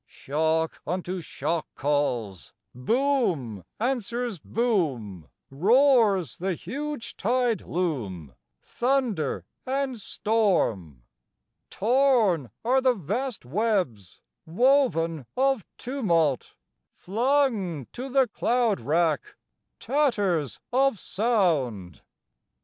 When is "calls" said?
1.75-2.53